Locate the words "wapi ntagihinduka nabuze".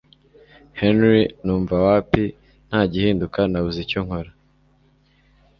1.85-3.79